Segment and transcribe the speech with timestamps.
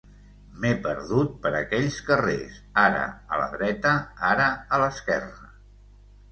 [0.61, 3.05] M'he perdut per aquells carrers, ara
[3.37, 3.95] a la dreta,
[4.33, 5.57] ara a l'esquerra.